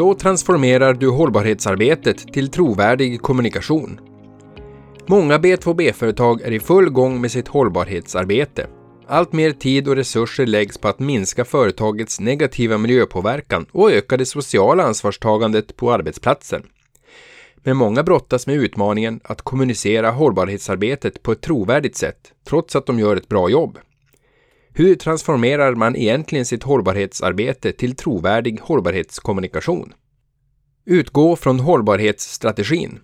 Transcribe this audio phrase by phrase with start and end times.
[0.00, 4.00] Så transformerar du hållbarhetsarbetet till trovärdig kommunikation.
[5.06, 8.66] Många B2B-företag är i full gång med sitt hållbarhetsarbete.
[9.06, 14.26] Allt mer tid och resurser läggs på att minska företagets negativa miljöpåverkan och öka det
[14.26, 16.62] sociala ansvarstagandet på arbetsplatsen.
[17.62, 22.98] Men många brottas med utmaningen att kommunicera hållbarhetsarbetet på ett trovärdigt sätt, trots att de
[22.98, 23.78] gör ett bra jobb.
[24.72, 29.94] Hur transformerar man egentligen sitt hållbarhetsarbete till trovärdig hållbarhetskommunikation?
[30.84, 32.98] Utgå från hållbarhetsstrategin.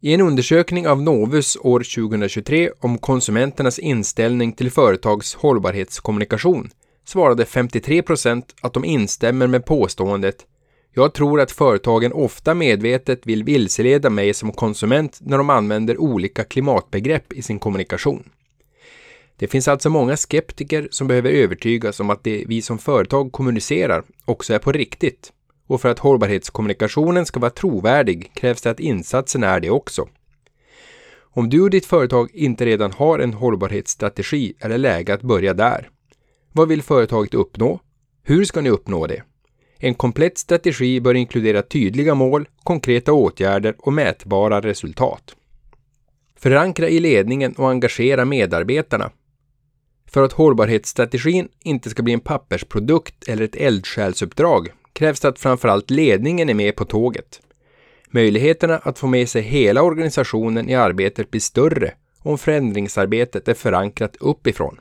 [0.00, 6.70] I en undersökning av Novus år 2023 om konsumenternas inställning till företags hållbarhetskommunikation
[7.04, 10.46] svarade 53 procent att de instämmer med påståendet
[10.96, 16.44] jag tror att företagen ofta medvetet vill vilseleda mig som konsument när de använder olika
[16.44, 18.28] klimatbegrepp i sin kommunikation.
[19.36, 24.04] Det finns alltså många skeptiker som behöver övertygas om att det vi som företag kommunicerar
[24.24, 25.32] också är på riktigt.
[25.66, 30.08] Och för att hållbarhetskommunikationen ska vara trovärdig krävs det att insatsen är det också.
[31.36, 35.54] Om du och ditt företag inte redan har en hållbarhetsstrategi är det läge att börja
[35.54, 35.90] där.
[36.52, 37.80] Vad vill företaget uppnå?
[38.22, 39.22] Hur ska ni uppnå det?
[39.78, 45.36] En komplett strategi bör inkludera tydliga mål, konkreta åtgärder och mätbara resultat.
[46.36, 49.10] Förankra i ledningen och engagera medarbetarna.
[50.14, 55.90] För att hållbarhetsstrategin inte ska bli en pappersprodukt eller ett eldsjälsuppdrag krävs det att framförallt
[55.90, 57.40] ledningen är med på tåget.
[58.10, 64.16] Möjligheterna att få med sig hela organisationen i arbetet blir större om förändringsarbetet är förankrat
[64.20, 64.80] uppifrån.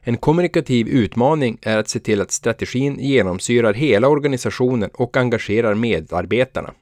[0.00, 6.72] En kommunikativ utmaning är att se till att strategin genomsyrar hela organisationen och engagerar medarbetarna.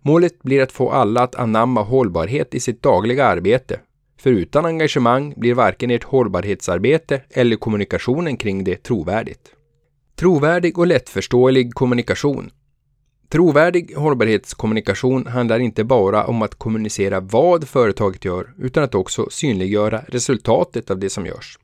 [0.00, 3.80] Målet blir att få alla att anamma hållbarhet i sitt dagliga arbete.
[4.18, 9.52] För utan engagemang blir varken ert hållbarhetsarbete eller kommunikationen kring det trovärdigt.
[10.16, 12.50] Trovärdig och lättförståelig kommunikation.
[13.28, 20.02] Trovärdig hållbarhetskommunikation handlar inte bara om att kommunicera vad företaget gör, utan att också synliggöra
[20.08, 21.58] resultatet av det som görs.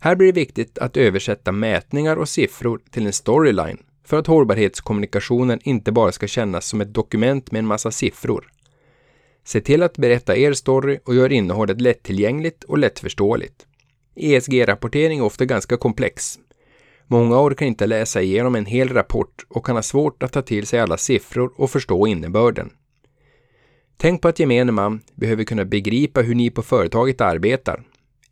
[0.00, 5.58] Här blir det viktigt att översätta mätningar och siffror till en storyline för att hållbarhetskommunikationen
[5.62, 8.52] inte bara ska kännas som ett dokument med en massa siffror.
[9.46, 13.66] Se till att berätta er story och gör innehållet lättillgängligt och lättförståeligt.
[14.14, 16.38] ESG-rapportering är ofta ganska komplex.
[17.06, 20.66] Många orkar inte läsa igenom en hel rapport och kan ha svårt att ta till
[20.66, 22.70] sig alla siffror och förstå innebörden.
[23.96, 27.84] Tänk på att gemene man behöver kunna begripa hur ni på företaget arbetar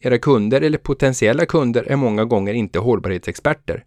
[0.04, 3.84] era kunder eller potentiella kunder är många gånger inte hållbarhetsexperter.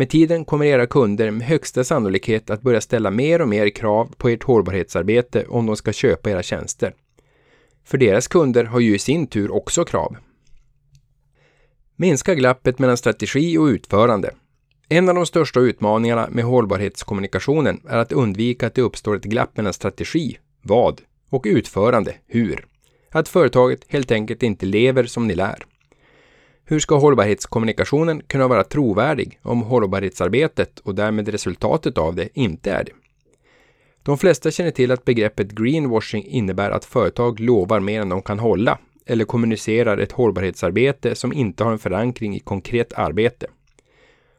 [0.00, 4.14] Med tiden kommer era kunder med högsta sannolikhet att börja ställa mer och mer krav
[4.16, 6.94] på ert hållbarhetsarbete om de ska köpa era tjänster.
[7.84, 10.16] För deras kunder har ju i sin tur också krav.
[11.96, 14.30] Minska glappet mellan strategi och utförande.
[14.88, 19.56] En av de största utmaningarna med hållbarhetskommunikationen är att undvika att det uppstår ett glapp
[19.56, 21.00] mellan strategi, vad,
[21.30, 22.66] och utförande, hur
[23.10, 25.64] att företaget helt enkelt inte lever som ni lär.
[26.70, 32.84] Hur ska hållbarhetskommunikationen kunna vara trovärdig om hållbarhetsarbetet och därmed resultatet av det inte är
[32.84, 32.92] det?
[34.02, 38.38] De flesta känner till att begreppet greenwashing innebär att företag lovar mer än de kan
[38.38, 43.46] hålla eller kommunicerar ett hållbarhetsarbete som inte har en förankring i konkret arbete.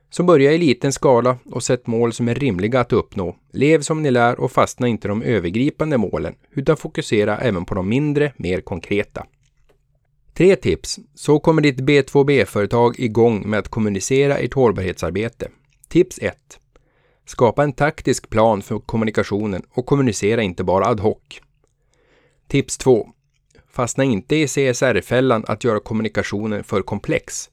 [0.09, 3.35] Så börja i liten skala och sätt mål som är rimliga att uppnå.
[3.53, 7.89] Lev som ni lär och fastna inte de övergripande målen, utan fokusera även på de
[7.89, 9.25] mindre, mer konkreta.
[10.33, 10.99] Tre tips.
[11.15, 15.49] Så kommer ditt B2B-företag igång med att kommunicera ert hållbarhetsarbete.
[15.87, 16.37] Tips 1.
[17.25, 21.17] Skapa en taktisk plan för kommunikationen och kommunicera inte bara ad hoc.
[22.47, 23.09] Tips 2.
[23.71, 27.49] Fastna inte i CSR-fällan att göra kommunikationen för komplex.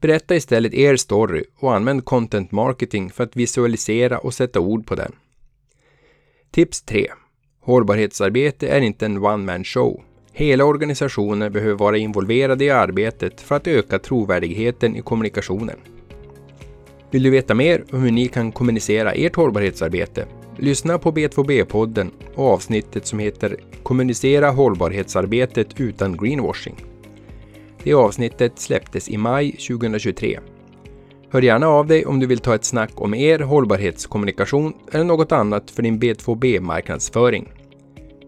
[0.00, 4.94] Berätta istället er story och använd content marketing för att visualisera och sätta ord på
[4.94, 5.12] den.
[6.50, 7.08] Tips 3.
[7.60, 10.02] Hållbarhetsarbete är inte en one-man show.
[10.34, 15.76] Hela organisationen behöver vara involverade i arbetet för att öka trovärdigheten i kommunikationen.
[17.10, 20.26] Vill du veta mer om hur ni kan kommunicera ert hållbarhetsarbete?
[20.58, 26.76] Lyssna på B2B-podden och avsnittet som heter Kommunicera hållbarhetsarbetet utan greenwashing.
[27.82, 30.38] Det avsnittet släpptes i maj 2023.
[31.30, 35.32] Hör gärna av dig om du vill ta ett snack om er hållbarhetskommunikation eller något
[35.32, 37.61] annat för din B2B-marknadsföring.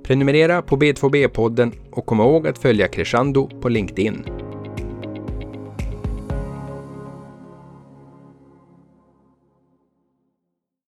[0.04, 4.24] Prenumerera på B2B-podden och kom ihåg att följa Crescendo på LinkedIn.